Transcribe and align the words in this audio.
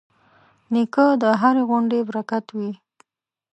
نیکه 0.73 1.05
د 1.21 1.23
هرې 1.41 1.63
غونډې 1.69 1.99
برکت 2.09 2.45
وي. 2.57 2.71